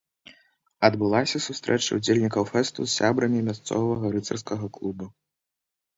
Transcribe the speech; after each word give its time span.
Адбылася 0.87 1.41
сустрэча 1.49 1.91
ўдзельнікаў 1.99 2.43
фэсту 2.53 2.79
з 2.89 2.95
сябрамі 2.97 3.45
мясцовага 3.51 4.05
рыцарскага 4.19 4.65
клуба. 4.79 5.05